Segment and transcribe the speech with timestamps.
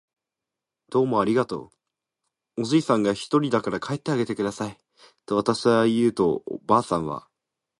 [0.89, 1.71] 「どうもありがと
[2.57, 4.77] う。」おじいさんがひとりだから帰ってあげてください。」
[5.27, 7.27] とわたしが言うと、ばあさんは